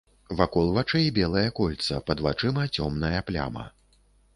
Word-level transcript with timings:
Вакол 0.37 0.71
вачэй 0.77 1.05
белае 1.19 1.45
кольца, 1.61 2.01
пад 2.09 2.27
вачыма 2.29 2.69
цёмная 2.75 3.19
пляма. 3.31 3.73